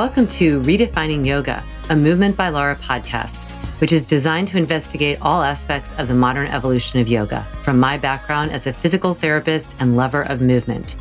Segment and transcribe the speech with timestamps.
[0.00, 3.44] Welcome to Redefining Yoga, a Movement by Laura podcast,
[3.82, 7.98] which is designed to investigate all aspects of the modern evolution of yoga from my
[7.98, 10.96] background as a physical therapist and lover of movement.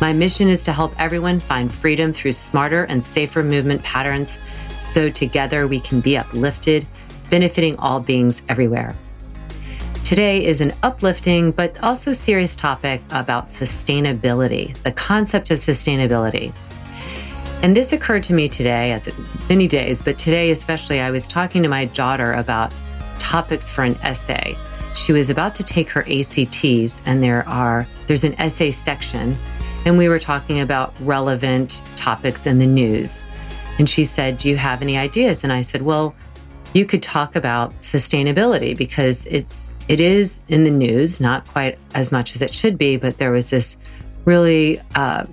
[0.00, 4.38] My mission is to help everyone find freedom through smarter and safer movement patterns
[4.78, 6.86] so together we can be uplifted,
[7.30, 8.96] benefiting all beings everywhere.
[10.04, 16.54] Today is an uplifting but also serious topic about sustainability, the concept of sustainability.
[17.66, 19.08] And this occurred to me today, as
[19.48, 22.72] many days, but today especially, I was talking to my daughter about
[23.18, 24.56] topics for an essay.
[24.94, 29.36] She was about to take her ACTs, and there are there's an essay section,
[29.84, 33.24] and we were talking about relevant topics in the news.
[33.80, 36.14] And she said, "Do you have any ideas?" And I said, "Well,
[36.72, 42.12] you could talk about sustainability because it's it is in the news, not quite as
[42.12, 43.76] much as it should be, but there was this
[44.24, 45.24] really uh,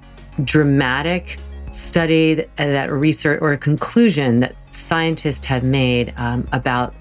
[0.44, 1.38] dramatic
[1.74, 6.94] study that, that research or a conclusion that scientists have made um, about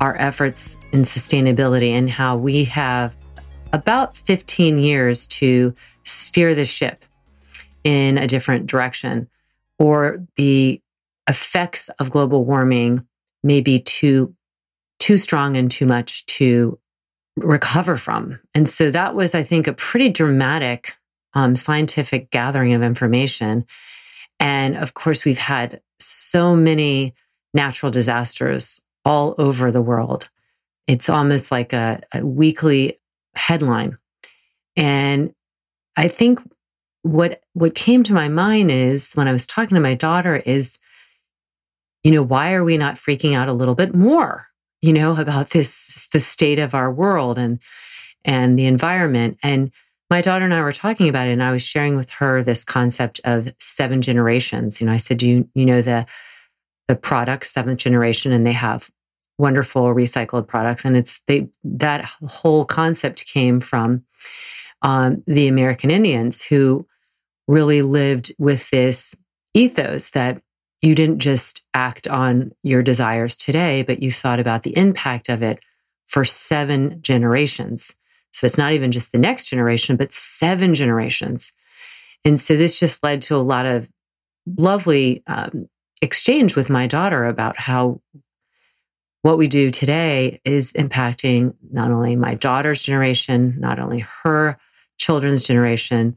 [0.00, 3.16] our efforts in sustainability and how we have
[3.72, 5.74] about 15 years to
[6.04, 7.04] steer the ship
[7.84, 9.28] in a different direction,
[9.78, 10.80] or the
[11.28, 13.06] effects of global warming
[13.42, 14.34] may be too
[14.98, 16.78] too strong and too much to
[17.36, 18.38] recover from.
[18.54, 20.94] And so that was, I think, a pretty dramatic
[21.34, 23.64] um, scientific gathering of information.
[24.42, 27.14] And of course, we've had so many
[27.54, 30.28] natural disasters all over the world.
[30.88, 32.98] It's almost like a, a weekly
[33.36, 33.98] headline.
[34.76, 35.32] And
[35.96, 36.40] I think
[37.02, 40.76] what what came to my mind is when I was talking to my daughter is,
[42.02, 44.48] you know, why are we not freaking out a little bit more,
[44.80, 47.60] you know, about this the state of our world and
[48.24, 49.70] and the environment and
[50.12, 52.64] my daughter and I were talking about it, and I was sharing with her this
[52.64, 54.78] concept of seven generations.
[54.78, 56.04] You know, I said, "Do you you know the
[56.86, 58.90] the product seventh generation?" And they have
[59.38, 64.04] wonderful recycled products, and it's they that whole concept came from
[64.82, 66.86] um, the American Indians who
[67.48, 69.16] really lived with this
[69.54, 70.42] ethos that
[70.82, 75.42] you didn't just act on your desires today, but you thought about the impact of
[75.42, 75.58] it
[76.06, 77.94] for seven generations.
[78.32, 81.52] So it's not even just the next generation, but seven generations.
[82.24, 83.88] And so this just led to a lot of
[84.56, 85.68] lovely um,
[86.00, 88.00] exchange with my daughter about how
[89.22, 94.58] what we do today is impacting not only my daughter's generation, not only her
[94.98, 96.16] children's generation,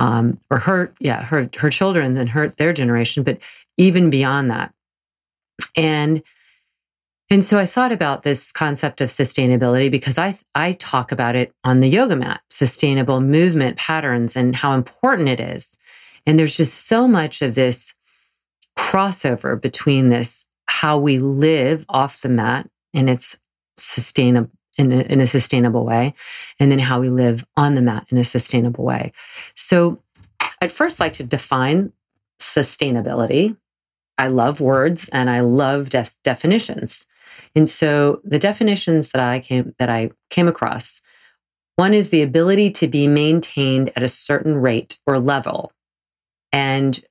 [0.00, 3.38] um, or her, yeah, her her children and her their generation, but
[3.76, 4.74] even beyond that.
[5.76, 6.22] And
[7.30, 11.54] and so I thought about this concept of sustainability because I, I talk about it
[11.64, 15.76] on the yoga mat, sustainable movement patterns and how important it is.
[16.26, 17.94] And there's just so much of this
[18.76, 23.38] crossover between this, how we live off the mat and it's
[23.76, 26.14] sustainable in a, in a sustainable way,
[26.58, 29.12] and then how we live on the mat in a sustainable way.
[29.54, 30.00] So
[30.62, 31.92] I'd first like to define
[32.40, 33.56] sustainability.
[34.16, 37.06] I love words and I love de- definitions.
[37.54, 41.00] And so the definitions that I came that I came across,
[41.76, 45.72] one is the ability to be maintained at a certain rate or level.
[46.52, 47.02] And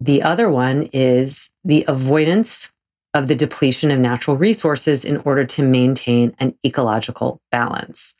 [0.00, 2.70] the other one is the avoidance
[3.14, 8.14] of the depletion of natural resources in order to maintain an ecological balance.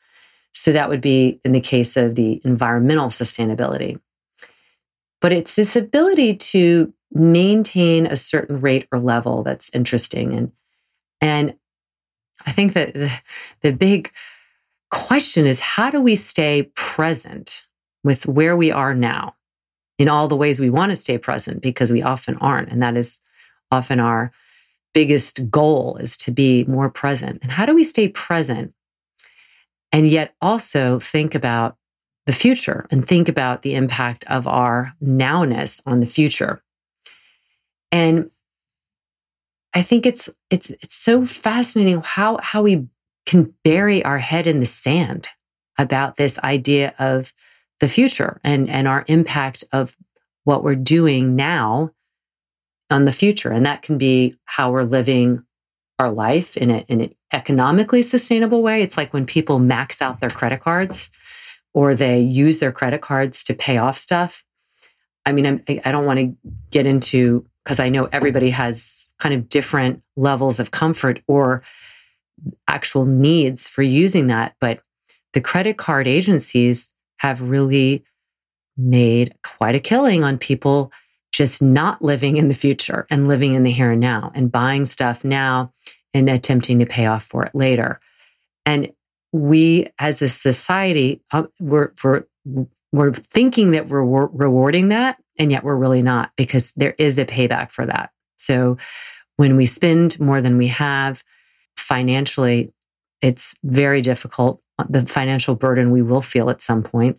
[0.54, 4.00] So that would be in the case of the environmental sustainability.
[5.20, 10.32] But it's this ability to maintain a certain rate or level that's interesting.
[10.32, 10.52] And
[11.20, 11.54] and
[12.46, 13.10] I think that the,
[13.62, 14.12] the big
[14.90, 17.66] question is how do we stay present
[18.04, 19.34] with where we are now
[19.98, 22.70] in all the ways we want to stay present because we often aren't.
[22.70, 23.20] And that is
[23.72, 24.32] often our
[24.94, 27.40] biggest goal is to be more present.
[27.42, 28.72] And how do we stay present
[29.92, 31.76] and yet also think about
[32.26, 36.62] the future and think about the impact of our nowness on the future?
[37.90, 38.30] And
[39.76, 42.86] I think it's it's it's so fascinating how how we
[43.26, 45.28] can bury our head in the sand
[45.76, 47.34] about this idea of
[47.80, 49.94] the future and and our impact of
[50.44, 51.90] what we're doing now
[52.88, 53.50] on the future.
[53.50, 55.44] And that can be how we're living
[55.98, 58.80] our life in, a, in an economically sustainable way.
[58.80, 61.10] It's like when people max out their credit cards
[61.74, 64.42] or they use their credit cards to pay off stuff.
[65.26, 66.34] I mean I'm, i don't want to
[66.70, 71.62] get into because i know everybody has kind of different levels of comfort or
[72.68, 74.54] actual needs for using that.
[74.60, 74.80] But
[75.32, 78.04] the credit card agencies have really
[78.76, 80.92] made quite a killing on people
[81.32, 84.84] just not living in the future and living in the here and now and buying
[84.84, 85.72] stuff now
[86.14, 88.00] and attempting to pay off for it later.
[88.64, 88.92] And
[89.32, 92.24] we as a society, um, we're, we're,
[92.92, 97.26] we're thinking that we're rewarding that, and yet we're really not because there is a
[97.26, 98.10] payback for that.
[98.36, 98.76] So
[99.36, 101.22] when we spend more than we have
[101.76, 102.72] financially,
[103.22, 104.60] it's very difficult.
[104.88, 107.18] The financial burden we will feel at some point.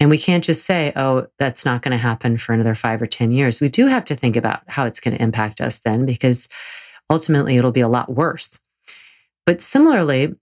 [0.00, 3.06] And we can't just say, oh, that's not going to happen for another five or
[3.06, 3.60] 10 years.
[3.60, 6.48] We do have to think about how it's going to impact us then, because
[7.08, 8.58] ultimately it'll be a lot worse.
[9.46, 10.34] But similarly,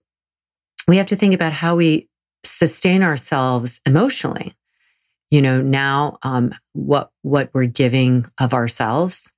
[0.89, 2.09] we have to think about how we
[2.45, 4.55] sustain ourselves emotionally.
[5.31, 9.31] You know, now um, what what we're giving of ourselves,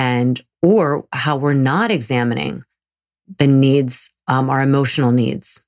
[0.00, 2.64] and or how we're not examining
[3.38, 5.62] the needs, um, our emotional needs.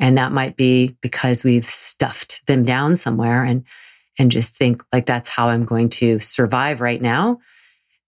[0.00, 3.64] And that might be because we've stuffed them down somewhere and,
[4.18, 7.38] and just think like that's how I'm going to survive right now.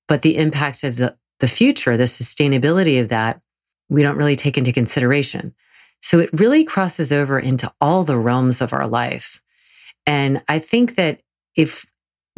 [0.07, 3.43] But the impact of the, the future, the sustainability of that,
[3.91, 5.55] we don't really take into consideration.
[6.01, 9.43] So it really crosses over into all the realms of our life.
[10.07, 11.21] And I think that
[11.57, 11.85] if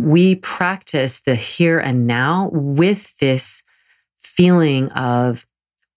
[0.01, 3.63] we practice the here and now with this
[4.23, 5.47] feeling of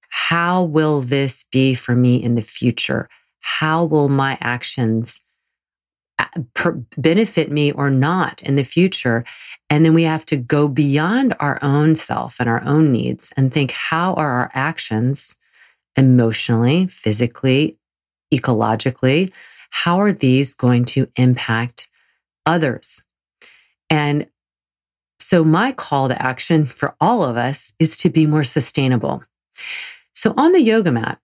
[0.10, 3.08] how will this be for me in the future?
[3.40, 5.22] How will my actions
[6.20, 9.24] uh, benefit me or not in the future?
[9.70, 13.54] And then we have to go beyond our own self and our own needs and
[13.54, 15.36] think how are our actions
[15.96, 17.78] emotionally, physically,
[18.34, 19.32] ecologically?
[19.70, 21.88] How are these going to impact
[22.46, 23.02] others?
[23.94, 24.26] And
[25.20, 29.24] so, my call to action for all of us is to be more sustainable.
[30.14, 31.20] So, on the yoga mat,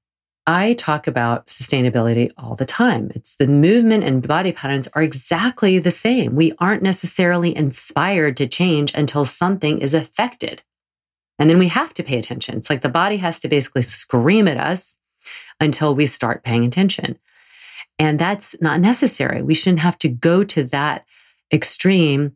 [0.45, 3.12] I talk about sustainability all the time.
[3.16, 6.36] It's the movement and body patterns are exactly the same.
[6.36, 10.62] We aren't necessarily inspired to change until something is affected.
[11.39, 12.56] And then we have to pay attention.
[12.56, 14.95] It's like the body has to basically scream at us
[15.60, 17.18] until we start paying attention.
[17.98, 19.42] And that's not necessary.
[19.42, 21.07] We shouldn't have to go to that
[21.51, 22.36] extreme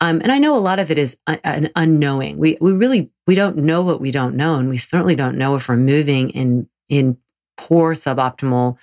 [0.00, 2.38] um, and I know a lot of it is an unknowing.
[2.38, 5.56] We we really we don't know what we don't know, and we certainly don't know
[5.56, 7.16] if we're moving in in
[7.56, 8.76] poor suboptimal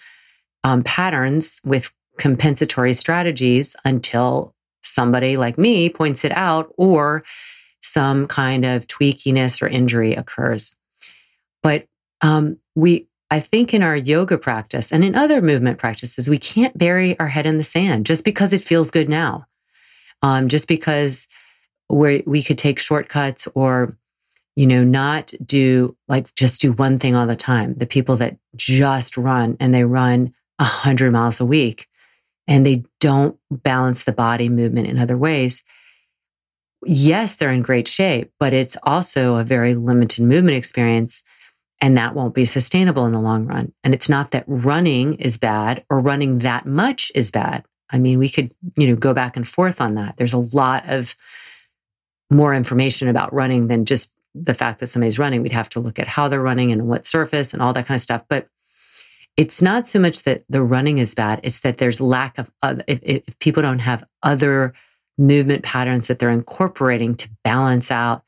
[0.63, 7.23] um, patterns with compensatory strategies until somebody like me points it out or
[7.81, 10.75] some kind of tweakiness or injury occurs.
[11.63, 11.87] But
[12.21, 16.77] um, we, I think, in our yoga practice and in other movement practices, we can't
[16.77, 19.47] bury our head in the sand just because it feels good now
[20.25, 21.27] um, just because
[21.87, 23.95] we we could take shortcuts or
[24.55, 27.75] you know not do like just do one thing all the time.
[27.75, 31.87] The people that just run and they run 100 miles a week
[32.47, 35.61] and they don't balance the body movement in other ways
[36.85, 41.23] yes they're in great shape but it's also a very limited movement experience
[41.81, 43.73] and that won't be sustainable in the long run.
[43.83, 48.19] And it's not that running is bad or running that much is bad I mean,
[48.19, 50.17] we could, you know, go back and forth on that.
[50.17, 51.15] There's a lot of
[52.31, 55.41] more information about running than just the fact that somebody's running.
[55.41, 57.95] We'd have to look at how they're running and what surface and all that kind
[57.95, 58.23] of stuff.
[58.27, 58.47] But
[59.37, 62.83] it's not so much that the running is bad, it's that there's lack of, other,
[62.87, 64.73] if, if people don't have other
[65.17, 68.23] movement patterns that they're incorporating to balance out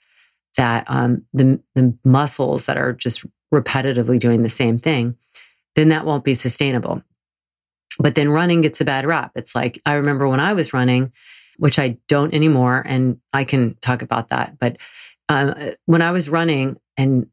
[0.57, 5.15] that um, the, the muscles that are just repetitively doing the same thing,
[5.75, 7.01] then that won't be sustainable.
[7.99, 9.31] But then running gets a bad rap.
[9.35, 11.11] It's like, I remember when I was running,
[11.57, 14.59] which I don't anymore, and I can talk about that.
[14.59, 14.77] But
[15.29, 17.27] um, when I was running, and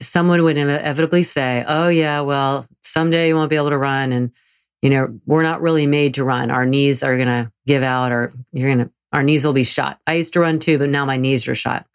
[0.00, 4.12] someone would inevitably say, Oh, yeah, well, someday you won't be able to run.
[4.12, 4.32] And,
[4.80, 6.50] you know, we're not really made to run.
[6.50, 9.64] Our knees are going to give out or you're going to, our knees will be
[9.64, 10.00] shot.
[10.06, 11.86] I used to run too, but now my knees are shot.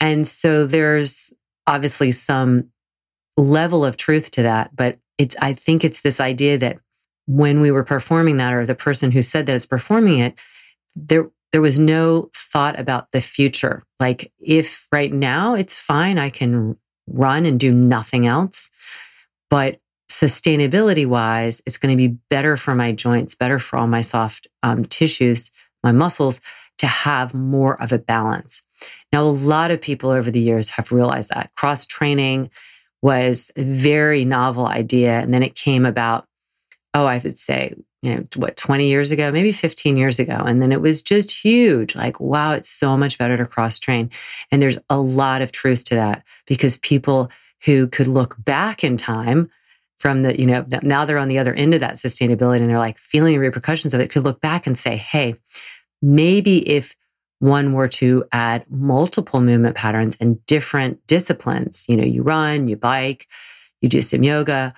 [0.00, 1.32] And so there's
[1.66, 2.70] obviously some
[3.36, 4.74] level of truth to that.
[4.74, 6.78] But it's, I think it's this idea that
[7.28, 10.34] when we were performing that, or the person who said that is performing it,
[10.96, 13.84] there, there was no thought about the future.
[14.00, 18.70] Like if right now it's fine, I can run and do nothing else.
[19.50, 19.78] But
[20.10, 24.46] sustainability wise, it's going to be better for my joints, better for all my soft
[24.62, 25.50] um, tissues,
[25.84, 26.40] my muscles
[26.78, 28.62] to have more of a balance.
[29.12, 32.50] Now, a lot of people over the years have realized that cross training
[33.02, 35.18] was a very novel idea.
[35.20, 36.26] And then it came about,
[36.94, 40.34] oh, I would say, you know, what, 20 years ago, maybe 15 years ago.
[40.34, 41.94] And then it was just huge.
[41.94, 44.10] Like, wow, it's so much better to cross train.
[44.50, 47.30] And there's a lot of truth to that because people
[47.64, 49.50] who could look back in time
[49.98, 52.78] from the, you know, now they're on the other end of that sustainability and they're
[52.78, 55.34] like feeling the repercussions of it, could look back and say, hey,
[56.00, 56.94] maybe if
[57.40, 62.76] one were to add multiple movement patterns and different disciplines, you know, you run, you
[62.76, 63.26] bike,
[63.80, 64.74] you do some yoga,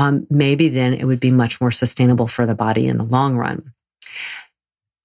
[0.00, 3.36] um, maybe then it would be much more sustainable for the body in the long
[3.36, 3.74] run.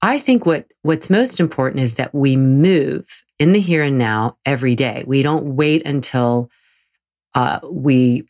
[0.01, 4.37] I think what what's most important is that we move in the here and now
[4.45, 5.03] every day.
[5.05, 6.49] We don't wait until
[7.33, 8.25] uh, we,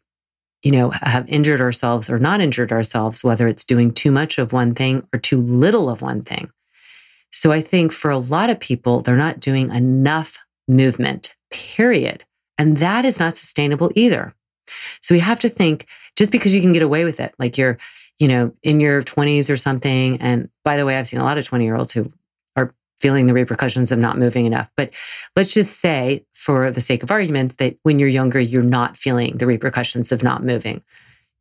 [0.64, 4.52] you know, have injured ourselves or not injured ourselves, whether it's doing too much of
[4.52, 6.50] one thing or too little of one thing.
[7.32, 12.24] So I think for a lot of people, they're not doing enough movement, period.
[12.58, 14.34] And that is not sustainable either.
[15.02, 17.78] So we have to think just because you can get away with it, like you're,
[18.20, 20.20] you know, in your 20s or something.
[20.22, 22.12] And by the way, I've seen a lot of 20 year olds who
[22.56, 24.70] are feeling the repercussions of not moving enough.
[24.78, 24.94] But
[25.36, 29.38] let's just say, for the sake of argument, that when you're younger, you're not feeling
[29.38, 30.84] the repercussions of not moving.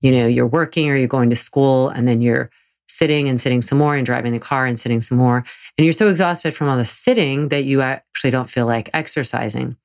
[0.01, 2.51] You know, you're working or you're going to school and then you're
[2.89, 5.45] sitting and sitting some more and driving the car and sitting some more.
[5.79, 9.77] And you're so exhausted from all the sitting that you actually don't feel like exercising.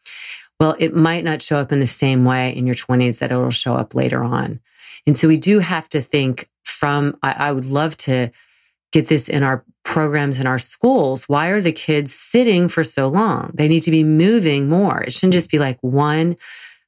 [0.59, 3.49] Well, it might not show up in the same way in your 20s that it'll
[3.49, 4.59] show up later on.
[5.07, 8.31] And so we do have to think from, I, I would love to
[8.91, 11.29] get this in our programs in our schools.
[11.29, 13.51] Why are the kids sitting for so long?
[13.53, 15.01] They need to be moving more.
[15.01, 16.37] It shouldn't just be like one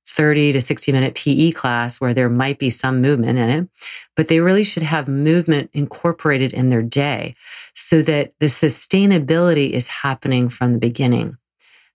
[0.08, 3.70] 30 to 60 minute PE class where there might be some movement in it,
[4.16, 7.36] but they really should have movement incorporated in their day
[7.76, 11.38] so that the sustainability is happening from the beginning.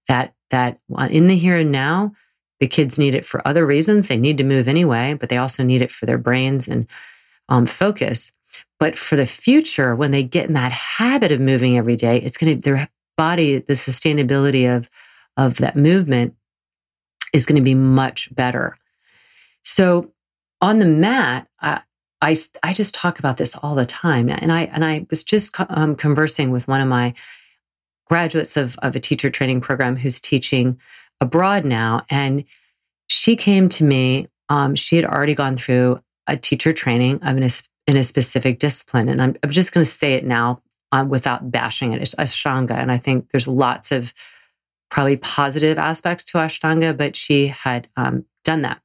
[0.08, 0.78] That, that
[1.10, 2.12] in the here and now,
[2.60, 4.08] the kids need it for other reasons.
[4.08, 6.86] They need to move anyway, but they also need it for their brains and
[7.48, 8.32] um, focus.
[8.80, 12.36] But for the future, when they get in that habit of moving every day, it's
[12.36, 14.88] going to, their body, the sustainability of,
[15.36, 16.34] of that movement
[17.32, 18.76] is going to be much better.
[19.64, 20.12] So
[20.60, 21.82] on the mat, I,
[22.22, 24.30] I, I just talk about this all the time.
[24.30, 27.12] And I, and I was just um, conversing with one of my
[28.06, 30.78] graduates of, of a teacher training program who's teaching
[31.20, 32.04] abroad now.
[32.10, 32.44] And
[33.08, 34.28] she came to me.
[34.48, 37.48] Um, she had already gone through a teacher training of an,
[37.86, 39.08] in a specific discipline.
[39.08, 42.02] And I'm, I'm just going to say it now um, without bashing it.
[42.02, 42.72] It's Ashtanga.
[42.72, 44.12] And I think there's lots of
[44.90, 48.80] probably positive aspects to Ashtanga, but she had um, done that.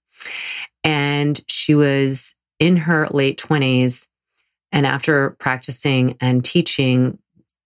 [0.84, 4.08] And she was in her late 20s.
[4.72, 7.20] And after practicing and teaching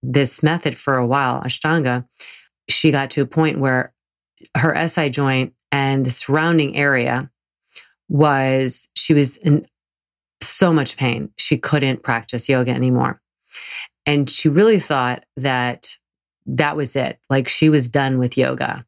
[0.06, 2.06] this method for a while, Ashtanga,
[2.68, 3.92] she got to a point where
[4.56, 7.30] her SI joint and the surrounding area
[8.08, 9.66] was, she was in
[10.40, 11.30] so much pain.
[11.36, 13.20] She couldn't practice yoga anymore.
[14.04, 15.98] And she really thought that
[16.46, 17.18] that was it.
[17.28, 18.86] Like she was done with yoga.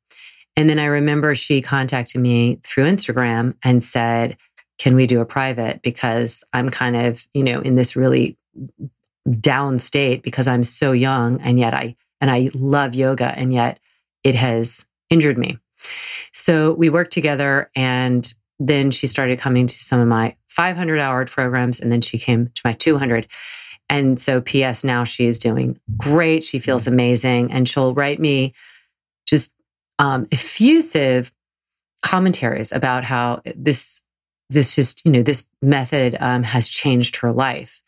[0.56, 4.36] And then I remember she contacted me through Instagram and said,
[4.78, 5.82] Can we do a private?
[5.82, 8.36] Because I'm kind of, you know, in this really
[9.40, 13.78] down state because I'm so young and yet I, and I love yoga and yet
[14.24, 15.58] it has injured me.
[16.32, 21.24] So we worked together and then she started coming to some of my 500 hour
[21.26, 23.26] programs and then she came to my 200.
[23.88, 24.84] And so, P.S.
[24.84, 26.44] Now she is doing great.
[26.44, 27.52] She feels amazing.
[27.52, 28.52] And she'll write me
[29.26, 29.52] just
[29.98, 31.32] um, effusive
[32.02, 34.02] commentaries about how this,
[34.50, 37.82] this just, you know, this method um, has changed her life.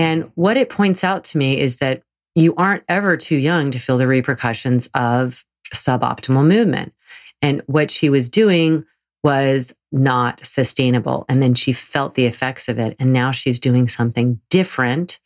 [0.00, 2.02] And what it points out to me is that
[2.34, 6.94] you aren't ever too young to feel the repercussions of suboptimal movement.
[7.42, 8.86] And what she was doing
[9.22, 11.26] was not sustainable.
[11.28, 12.96] And then she felt the effects of it.
[12.98, 15.20] And now she's doing something different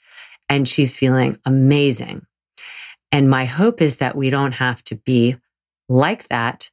[0.49, 2.27] and she's feeling amazing.
[3.13, 5.37] And my hope is that we don't have to be
[5.89, 6.73] like that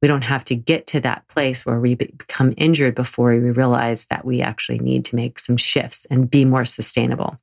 [0.00, 4.06] We don't have to get to that place where we become injured before we realize
[4.06, 7.38] that we actually need to make some shifts and be more sustainable.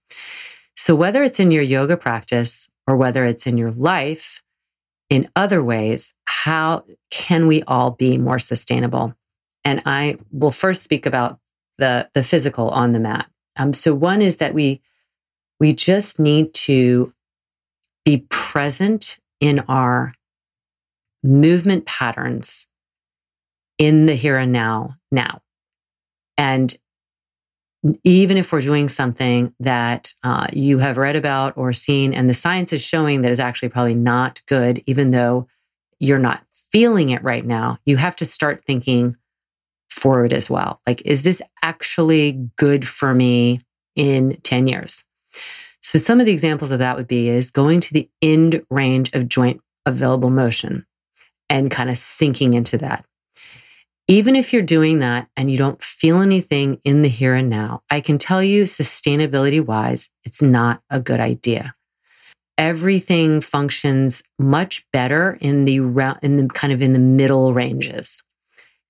[0.78, 4.42] So, whether it's in your yoga practice or whether it's in your life,
[5.10, 9.14] in other ways, how can we all be more sustainable?
[9.64, 11.40] And I will first speak about
[11.78, 13.28] the, the physical on the mat.
[13.58, 14.82] Um, so, one is that we
[15.60, 17.14] we just need to
[18.04, 20.14] be present in our
[21.26, 22.68] movement patterns
[23.78, 25.42] in the here and now, now.
[26.38, 26.76] And
[28.04, 32.34] even if we're doing something that uh, you have read about or seen, and the
[32.34, 35.48] science is showing that is actually probably not good, even though
[36.00, 39.16] you're not feeling it right now, you have to start thinking
[39.90, 40.82] forward as well.
[40.88, 43.62] Like, is this actually good for me
[43.96, 45.06] in 10 years?
[45.82, 49.14] So some of the examples of that would be is going to the end range
[49.14, 50.86] of joint available motion
[51.50, 53.06] and kind of sinking into that.
[54.08, 57.82] Even if you're doing that and you don't feel anything in the here and now,
[57.90, 61.74] I can tell you sustainability wise, it's not a good idea.
[62.58, 65.78] Everything functions much better in the
[66.22, 68.22] in the kind of in the middle ranges.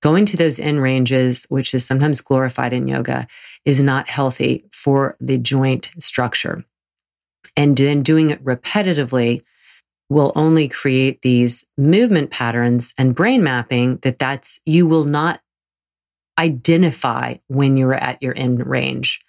[0.03, 3.25] Going to those end ranges, which is sometimes glorified in yoga,
[3.63, 6.63] is not healthy for the joint structure.
[7.57, 9.41] And then doing it repetitively
[10.09, 15.41] will only create these movement patterns and brain mapping that that's you will not
[16.37, 19.21] identify when you're at your end range.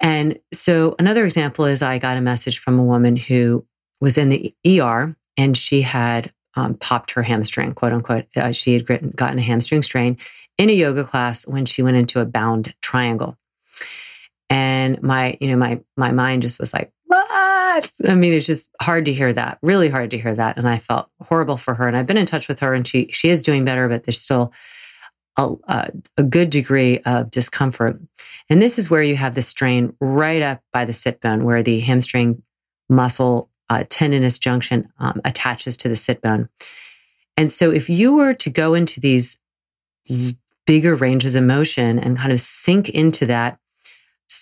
[0.00, 3.66] And so another example is I got a message from a woman who
[4.00, 8.26] was in the ER and she had um, popped her hamstring, quote unquote.
[8.36, 10.18] Uh, she had gotten a hamstring strain
[10.56, 13.36] in a yoga class when she went into a bound triangle.
[14.50, 17.90] And my, you know, my my mind just was like, what?
[18.06, 20.58] I mean, it's just hard to hear that, really hard to hear that.
[20.58, 21.88] And I felt horrible for her.
[21.88, 24.20] And I've been in touch with her and she, she is doing better, but there's
[24.20, 24.52] still
[25.36, 27.98] a, a, a good degree of discomfort.
[28.50, 31.62] And this is where you have the strain right up by the sit bone, where
[31.62, 32.42] the hamstring
[32.88, 36.48] muscle uh, tendinous junction um, attaches to the sit bone.
[37.36, 39.38] And so if you were to go into these
[40.66, 43.58] bigger ranges of motion and kind of sink into that,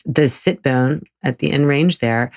[0.04, 2.32] the sit bone at the end range there,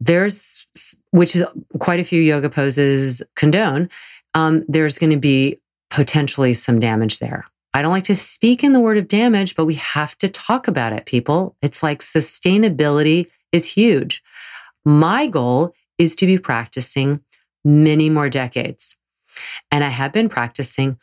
[0.00, 0.66] there's,
[1.10, 1.44] which is
[1.78, 3.88] quite a few yoga poses condone,
[4.34, 5.58] um, there's going to be
[5.90, 7.46] potentially some damage there.
[7.72, 10.66] I don't like to speak in the word of damage, but we have to talk
[10.66, 11.56] about it, people.
[11.60, 14.22] It's like sustainability is huge.
[14.84, 17.20] My goal is to be practicing
[17.64, 18.96] many more decades.
[19.70, 20.98] And I have been practicing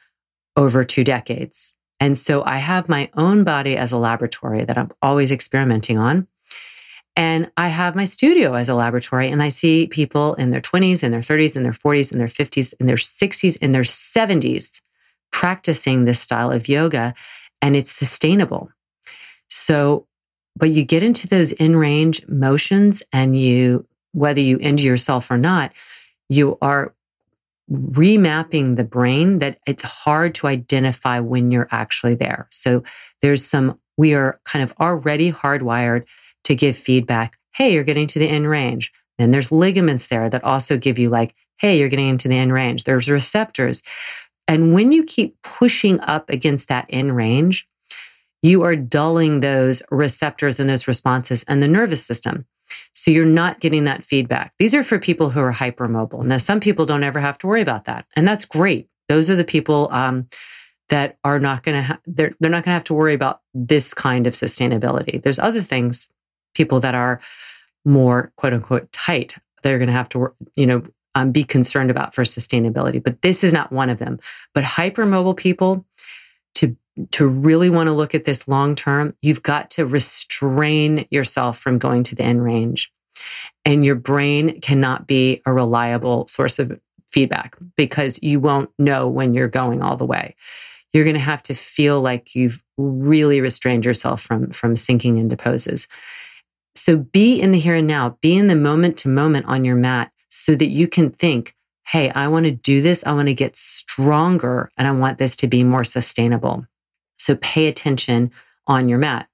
[0.56, 1.74] over two decades.
[2.00, 6.28] And so I have my own body as a laboratory that I'm always experimenting on.
[7.16, 11.04] And I have my studio as a laboratory, and I see people in their 20s,
[11.04, 14.82] in their 30s, in their 40s, in their 50s, in their 60s, in their 70s
[15.32, 17.14] practicing this style of yoga,
[17.62, 18.70] and it's sustainable.
[19.50, 20.08] So,
[20.56, 25.38] but you get into those in range motions, and you, whether you injure yourself or
[25.38, 25.74] not,
[26.30, 26.94] you are
[27.72, 32.48] remapping the brain that it's hard to identify when you're actually there.
[32.52, 32.84] So,
[33.22, 36.06] there's some, we are kind of already hardwired
[36.44, 37.38] to give feedback.
[37.54, 38.92] Hey, you're getting to the end range.
[39.18, 42.52] Then there's ligaments there that also give you like, hey, you're getting into the end
[42.52, 42.84] range.
[42.84, 43.84] There's receptors.
[44.48, 47.68] And when you keep pushing up against that end range,
[48.42, 52.46] you are dulling those receptors and those responses and the nervous system.
[52.94, 54.54] So you're not getting that feedback.
[54.58, 56.26] These are for people who are hypermobile.
[56.26, 58.06] Now, some people don't ever have to worry about that.
[58.16, 58.90] And that's great.
[59.08, 60.28] Those are the people um,
[60.90, 63.42] that are not going to, ha- they're, they're not going to have to worry about
[63.54, 65.22] this kind of sustainability.
[65.22, 66.10] There's other things
[66.54, 67.20] people that are
[67.86, 70.84] more quote unquote tight, they're going to have to, you know,
[71.16, 73.04] um, be concerned about for sustainability.
[73.04, 74.20] But this is not one of them.
[74.54, 75.86] But hypermobile people,
[76.56, 76.76] to
[77.12, 81.80] to really want to look at this long term, you've got to restrain yourself from
[81.80, 82.92] going to the end range.
[83.66, 86.80] And your brain cannot be a reliable source of
[87.12, 90.36] feedback because you won't know when you're going all the way.
[90.92, 95.38] You're going to have to feel like you've really restrained yourself from, from sinking into
[95.38, 95.88] poses.
[96.76, 99.76] So be in the here and now, be in the moment to moment on your
[99.76, 101.56] mat so that you can think,
[101.86, 103.04] hey, I want to do this.
[103.06, 106.66] I want to get stronger and I want this to be more sustainable.
[107.18, 108.32] So pay attention
[108.66, 109.28] on your mat.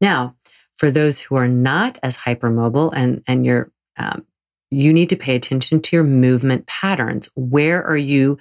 [0.00, 0.36] Now,
[0.78, 4.24] for those who are not as hypermobile and, and you're, um,
[4.70, 7.28] you need to pay attention to your movement patterns.
[7.34, 8.38] Where are you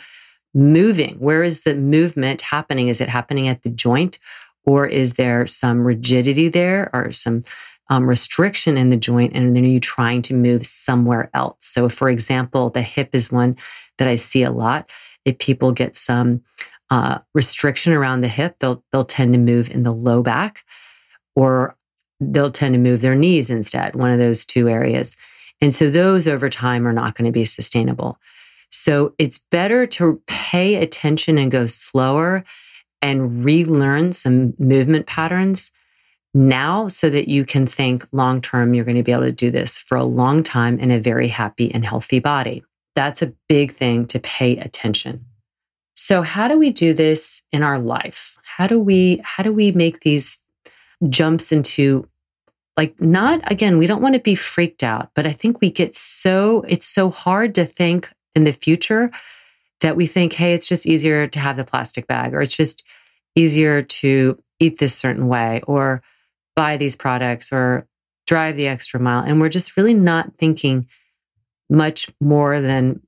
[0.54, 1.16] moving?
[1.16, 2.88] Where is the movement happening?
[2.88, 4.20] Is it happening at the joint
[4.66, 7.44] or is there some rigidity there or some
[7.90, 11.58] um, restriction in the joint and then are you trying to move somewhere else?
[11.60, 13.58] So, for example, the hip is one
[13.98, 14.92] that I see a lot.
[15.26, 16.42] if people get some
[16.90, 20.64] uh, restriction around the hip, they'll they'll tend to move in the low back,
[21.36, 21.76] or
[22.20, 23.96] they'll tend to move their knees instead.
[23.96, 25.16] One of those two areas,
[25.62, 28.18] and so those over time are not going to be sustainable.
[28.72, 32.44] So it's better to pay attention and go slower
[33.02, 35.72] and relearn some movement patterns
[36.34, 39.52] now so that you can think long term you're going to be able to do
[39.52, 42.64] this for a long time in a very happy and healthy body.
[42.96, 45.26] That's a big thing to pay attention.
[45.96, 48.38] So how do we do this in our life?
[48.44, 50.40] How do we how do we make these
[51.08, 52.08] jumps into
[52.78, 55.96] like not again we don't want to be freaked out, but I think we get
[55.96, 59.12] so it's so hard to think in the future
[59.82, 62.84] that we think hey it's just easier to have the plastic bag or it's just
[63.36, 66.02] easier to eat this certain way or
[66.60, 67.88] buy these products or
[68.28, 69.24] drive the extra mile.
[69.24, 70.90] And we're just really not thinking
[71.70, 73.00] much more than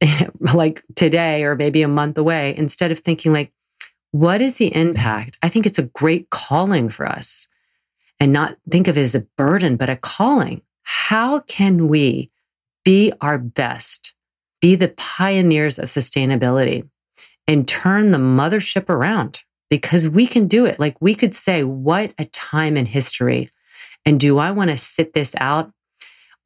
[0.54, 3.52] like today or maybe a month away instead of thinking like,
[4.12, 5.38] what is the impact?
[5.42, 7.48] I think it's a great calling for us
[8.20, 10.62] and not think of it as a burden, but a calling.
[10.84, 12.30] How can we
[12.84, 14.14] be our best,
[14.60, 16.88] be the pioneers of sustainability
[17.48, 19.42] and turn the mothership around?
[19.70, 20.78] Because we can do it.
[20.78, 23.50] Like we could say, what a time in history.
[24.04, 25.72] And do I want to sit this out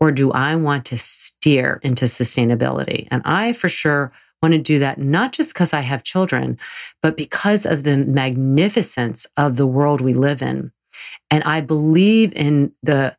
[0.01, 3.07] or do I want to steer into sustainability?
[3.11, 6.59] And I for sure want to do that, not just because I have children,
[7.01, 10.73] but because of the magnificence of the world we live in.
[11.31, 13.17] And I believe in the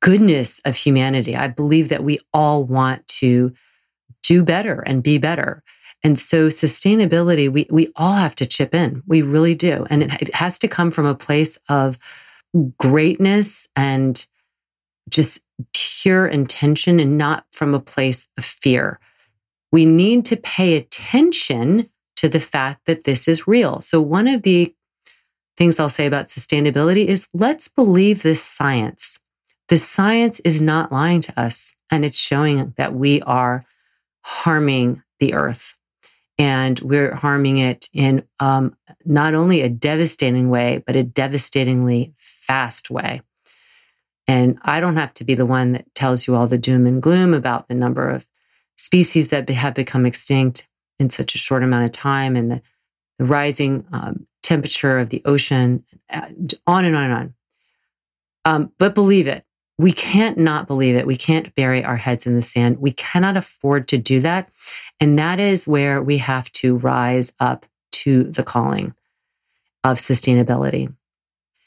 [0.00, 1.36] goodness of humanity.
[1.36, 3.52] I believe that we all want to
[4.22, 5.62] do better and be better.
[6.04, 9.02] And so sustainability, we, we all have to chip in.
[9.06, 9.86] We really do.
[9.88, 11.98] And it, it has to come from a place of
[12.78, 14.24] greatness and
[15.08, 15.40] just
[15.72, 19.00] pure intention and not from a place of fear.
[19.72, 23.80] We need to pay attention to the fact that this is real.
[23.80, 24.74] So, one of the
[25.56, 29.18] things I'll say about sustainability is let's believe this science.
[29.68, 33.64] The science is not lying to us, and it's showing that we are
[34.22, 35.74] harming the earth
[36.38, 42.90] and we're harming it in um, not only a devastating way, but a devastatingly fast
[42.90, 43.22] way.
[44.26, 47.02] And I don't have to be the one that tells you all the doom and
[47.02, 48.26] gloom about the number of
[48.76, 50.68] species that have become extinct
[50.98, 52.62] in such a short amount of time and the,
[53.18, 56.28] the rising um, temperature of the ocean, uh,
[56.66, 57.34] on and on and on.
[58.46, 59.44] Um, but believe it,
[59.78, 61.06] we can't not believe it.
[61.06, 62.78] We can't bury our heads in the sand.
[62.78, 64.48] We cannot afford to do that.
[65.00, 68.94] And that is where we have to rise up to the calling
[69.82, 70.94] of sustainability.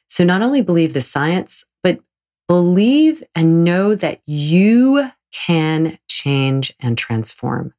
[0.09, 1.99] So not only believe the science, but
[2.47, 7.73] believe and know that you can change and transform.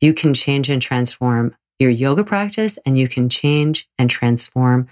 [0.00, 4.88] You can change and transform your yoga practice and you can change and transform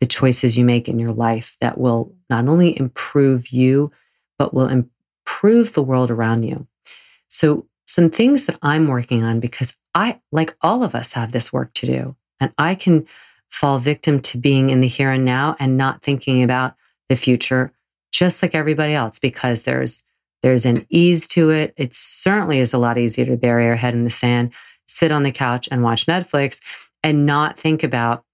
[0.00, 3.92] the choices you make in your life that will not only improve you,
[4.38, 6.66] but will improve the world around you.
[7.28, 11.52] So, some things that I'm working on because I, like all of us, have this
[11.52, 12.16] work to do.
[12.38, 13.06] And I can
[13.50, 16.74] fall victim to being in the here and now and not thinking about
[17.08, 17.72] the future,
[18.12, 20.04] just like everybody else, because there's
[20.42, 21.74] there's an ease to it.
[21.76, 24.54] It certainly is a lot easier to bury our head in the sand,
[24.86, 26.60] sit on the couch and watch Netflix
[27.02, 28.24] and not think about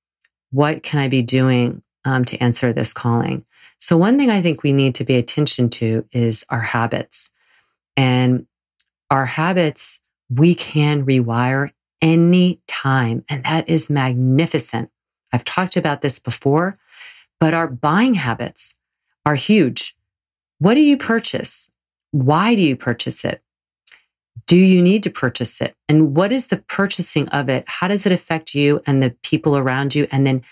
[0.51, 3.45] what can I be doing um, to answer this calling?
[3.79, 7.31] So, one thing I think we need to pay attention to is our habits.
[7.97, 8.47] And
[9.11, 11.71] our habits, we can rewire
[12.03, 13.25] any time.
[13.29, 14.91] And that is magnificent.
[15.33, 16.79] I've talked about this before,
[17.41, 18.75] but our buying habits
[19.25, 19.97] are huge.
[20.59, 21.71] What do you purchase?
[22.11, 23.43] Why do you purchase it?
[24.47, 25.75] Do you need to purchase it?
[25.89, 27.65] And what is the purchasing of it?
[27.67, 30.07] How does it affect you and the people around you?
[30.13, 30.43] And then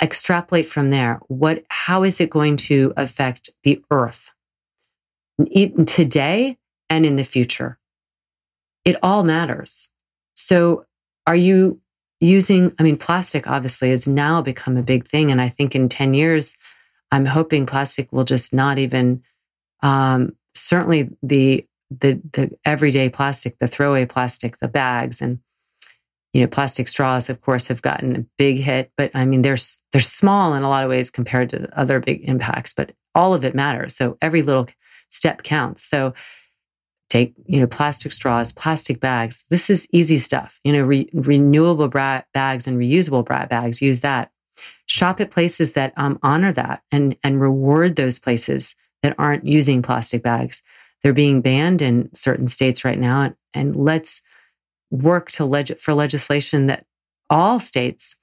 [0.00, 1.20] extrapolate from there.
[1.28, 4.30] What, how is it going to affect the earth
[5.86, 7.78] today and in the future?
[8.84, 9.90] It all matters.
[10.34, 10.84] So
[11.26, 11.80] are you
[12.20, 15.30] using, I mean, plastic obviously has now become a big thing.
[15.30, 16.56] And I think in 10 years,
[17.10, 19.22] I'm hoping plastic will just not even,
[19.82, 25.38] um, certainly the the the everyday plastic, the throwaway plastic, the bags, and
[26.32, 28.92] you know, plastic straws, of course, have gotten a big hit.
[28.96, 29.56] But I mean, they're
[29.92, 32.74] they're small in a lot of ways compared to other big impacts.
[32.74, 33.96] But all of it matters.
[33.96, 34.68] So every little
[35.10, 35.82] step counts.
[35.82, 36.14] So
[37.08, 41.88] take you know plastic straws plastic bags this is easy stuff you know re- renewable
[41.88, 44.30] bra- bags and reusable bags use that
[44.86, 49.82] shop at places that um, honor that and and reward those places that aren't using
[49.82, 50.62] plastic bags
[51.02, 53.22] they're being banned in certain states right now.
[53.22, 54.22] And, and let's
[54.90, 56.86] work to leg- for legislation that
[57.30, 58.16] all states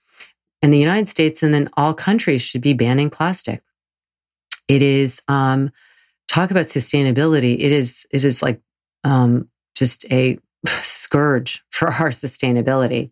[0.61, 3.61] in the United States and then all countries should be banning plastic.
[4.67, 5.71] It is um,
[6.27, 7.53] talk about sustainability.
[7.53, 8.61] It is it is like
[9.03, 13.11] um, just a scourge for our sustainability.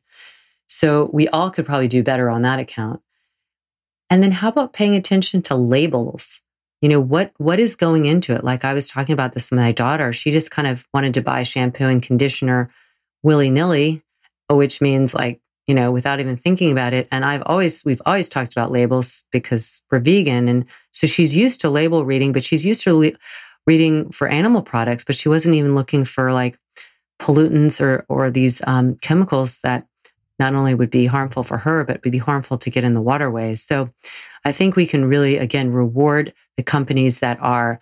[0.68, 3.02] So we all could probably do better on that account.
[4.10, 6.42] And then how about paying attention to labels?
[6.84, 8.44] You know, what what is going into it?
[8.44, 10.12] Like I was talking about this with my daughter.
[10.12, 12.70] She just kind of wanted to buy shampoo and conditioner
[13.24, 14.04] willy-nilly,
[14.50, 17.08] which means like, you know, without even thinking about it.
[17.10, 20.50] And I've always we've always talked about labels because we're vegan.
[20.50, 23.18] And so she's used to label reading, but she's used to le-
[23.66, 26.60] reading for animal products, but she wasn't even looking for like
[27.18, 29.88] pollutants or or these um, chemicals that
[30.44, 33.02] not only would be harmful for her, but would be harmful to get in the
[33.02, 33.64] waterways.
[33.64, 33.90] So
[34.44, 37.80] I think we can really, again, reward the companies that are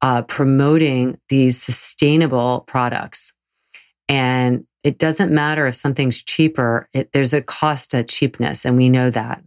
[0.00, 3.32] uh, promoting these sustainable products.
[4.08, 8.88] And it doesn't matter if something's cheaper, it, there's a cost to cheapness, and we
[8.88, 9.42] know that.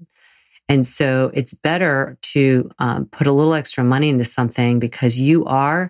[0.68, 5.46] And so it's better to um, put a little extra money into something because you
[5.46, 5.90] are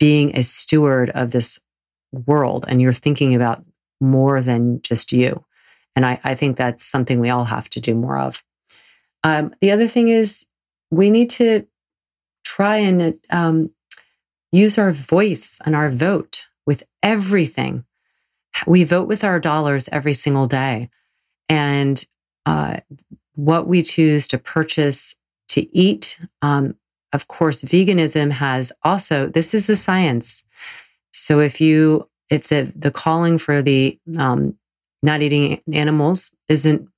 [0.00, 1.60] being a steward of this
[2.26, 3.64] world and you're thinking about
[4.00, 5.44] more than just you.
[5.94, 8.42] And I, I think that's something we all have to do more of.
[9.24, 10.46] Um, the other thing is
[10.90, 11.66] we need to
[12.44, 13.70] try and um,
[14.50, 17.84] use our voice and our vote with everything.
[18.66, 20.90] We vote with our dollars every single day.
[21.48, 22.04] And
[22.46, 22.80] uh,
[23.34, 25.14] what we choose to purchase,
[25.48, 26.76] to eat, um,
[27.12, 30.44] of course, veganism has also, this is the science.
[31.12, 34.56] So if you, if the, the calling for the um,
[35.02, 36.88] not eating animals isn't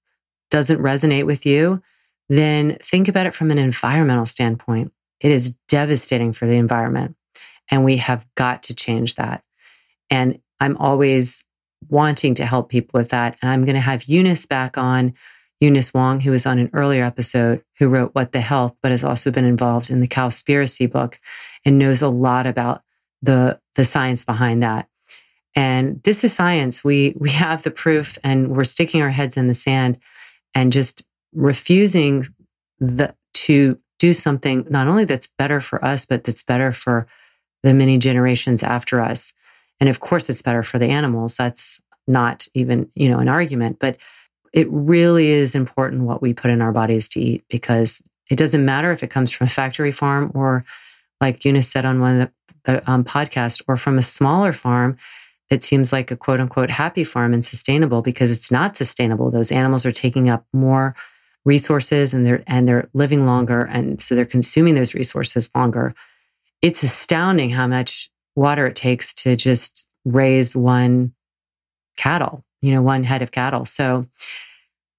[0.51, 1.83] doesn't resonate with you,
[2.29, 4.93] then think about it from an environmental standpoint.
[5.21, 7.17] It is devastating for the environment.
[7.71, 9.43] And we have got to change that.
[10.11, 11.43] And I'm always
[11.89, 13.39] wanting to help people with that.
[13.41, 15.15] And I'm going to have Eunice back on,
[15.61, 19.05] Eunice Wong, who was on an earlier episode, who wrote What the Health, but has
[19.05, 21.19] also been involved in the Cowspiracy book
[21.65, 22.83] and knows a lot about
[23.23, 24.89] the, the science behind that.
[25.55, 26.83] And this is science.
[26.83, 29.99] We we have the proof and we're sticking our heads in the sand
[30.55, 32.25] and just refusing
[32.81, 37.07] the to do something not only that's better for us, but that's better for
[37.63, 39.33] the many generations after us.
[39.81, 41.37] And of course it's better for the animals.
[41.37, 43.97] That's not even, you know, an argument, but
[44.53, 48.65] it really is important what we put in our bodies to eat because it doesn't
[48.65, 50.65] matter if it comes from a factory farm or
[51.21, 52.29] like Eunice said on one of
[52.65, 54.97] the, the um, podcast or from a smaller farm
[55.51, 59.31] it seems like a quote unquote happy farm and sustainable because it's not sustainable.
[59.31, 60.95] Those animals are taking up more
[61.45, 65.95] resources and they're and they're living longer and so they're consuming those resources longer.
[66.63, 71.13] It's astounding how much water it takes to just raise one
[71.97, 73.67] cattle, you know, one head of cattle.
[73.67, 74.07] So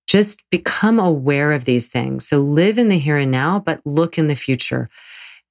[0.08, 2.28] just become aware of these things.
[2.28, 4.90] So live in the here and now, but look in the future.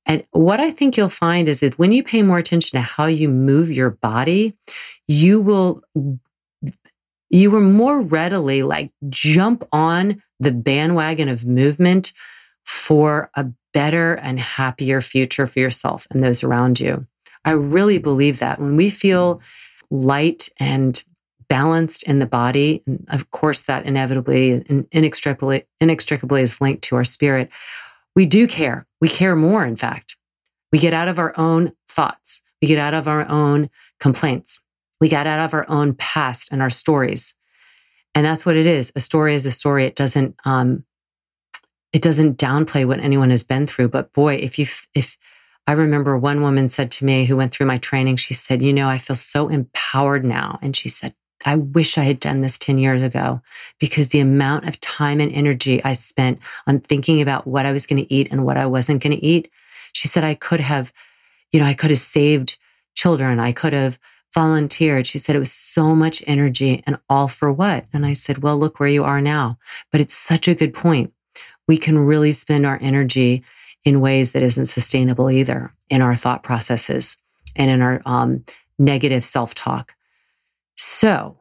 [0.07, 3.07] And what I think you'll find is that when you pay more attention to how
[3.07, 4.57] you move your body,
[5.09, 5.83] you will
[7.31, 12.13] you will more readily like jump on the bandwagon of movement
[12.65, 17.07] for a better and happier future for yourself and those around you.
[17.45, 19.41] I really believe that when we feel
[19.91, 21.03] light and
[21.49, 26.97] balanced in the body, and of course that inevitably and inextricably, inextricably is linked to
[26.97, 27.51] our spirit,
[28.15, 28.87] we do care.
[29.01, 30.17] We care more, in fact.
[30.73, 32.43] We get out of our own thoughts.
[32.61, 34.61] We get out of our own complaints.
[35.01, 37.35] We get out of our own past and our stories.
[38.15, 38.93] And that's what it is.
[38.95, 39.85] A story is a story.
[39.85, 40.85] It doesn't, um,
[41.93, 43.89] it doesn't downplay what anyone has been through.
[43.89, 45.19] But boy, if you, if
[45.67, 48.73] I remember one woman said to me who went through my training, she said, you
[48.73, 50.59] know, I feel so empowered now.
[50.63, 51.15] And she said,
[51.45, 53.43] I wish I had done this 10 years ago
[53.79, 57.87] because the amount of time and energy I spent on thinking about what I was
[57.87, 59.51] going to eat and what I wasn't going to eat.
[59.93, 60.93] She said I could have,
[61.53, 62.57] you know, I could have saved
[62.95, 63.39] children.
[63.39, 63.99] I could have
[64.33, 65.07] volunteered.
[65.07, 67.87] She said it was so much energy and all for what?
[67.93, 69.59] And I said, well, look where you are now.
[69.93, 71.13] But it's such a good point.
[71.69, 73.45] We can really spend our energy
[73.85, 77.17] in ways that isn't sustainable either in our thought processes
[77.55, 78.45] and in our um,
[78.79, 79.95] negative self talk.
[80.77, 81.39] So,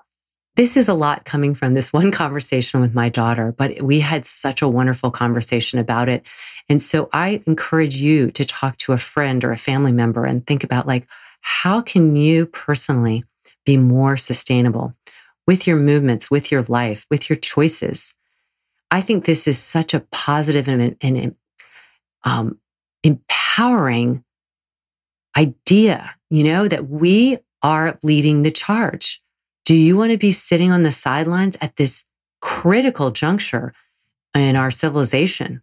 [0.56, 4.26] this is a lot coming from this one conversation with my daughter, but we had
[4.26, 6.24] such a wonderful conversation about it.
[6.70, 10.46] And so I encourage you to talk to a friend or a family member and
[10.46, 11.08] think about like,
[11.42, 13.26] how can you personally
[13.66, 14.94] be more sustainable
[15.46, 18.14] with your movements, with your life, with your choices?
[18.92, 21.36] I think this is such a positive and, and
[22.24, 22.60] um,
[23.04, 24.24] empowering
[25.36, 29.23] idea, you know, that we are leading the charge
[29.66, 32.04] Do you want to be sitting on the sidelines at this
[32.42, 33.74] critical juncture
[34.36, 35.62] in our civilization?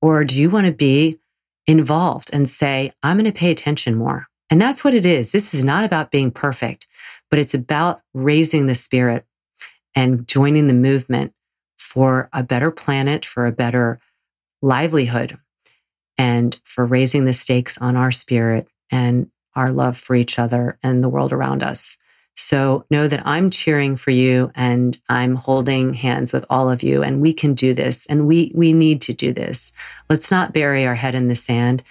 [0.00, 1.18] Or do you want to be
[1.66, 4.26] involved and say, I'm going to pay attention more?
[4.50, 5.32] And that's what it is.
[5.32, 6.86] This is not about being perfect,
[7.30, 9.24] but it's about raising the spirit
[9.96, 11.32] and joining the movement
[11.78, 13.98] for a better planet, for a better
[14.62, 15.38] livelihood,
[16.18, 21.02] and for raising the stakes on our spirit and our love for each other and
[21.02, 21.96] the world around us.
[22.36, 27.02] So know that I'm cheering for you and I'm holding hands with all of you
[27.02, 29.72] and we can do this and we we need to do this.
[30.10, 31.82] Let's not bury our head in the sand.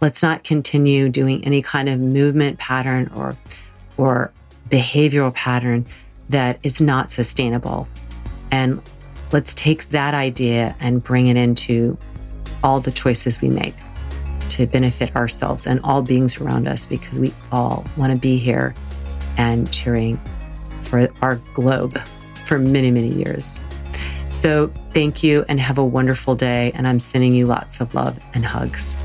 [0.00, 3.36] Let's not continue doing any kind of movement pattern or
[3.96, 4.32] or
[4.68, 5.84] behavioral pattern
[6.28, 7.88] that is not sustainable.
[8.52, 8.80] And
[9.32, 11.98] let's take that idea and bring it into
[12.62, 13.74] all the choices we make
[14.50, 18.74] to benefit ourselves and all beings around us because we all want to be here
[19.38, 20.20] and cheering
[20.82, 21.98] for our globe
[22.44, 23.62] for many, many years.
[24.30, 26.72] So thank you and have a wonderful day.
[26.74, 28.96] And I'm sending you lots of love and hugs.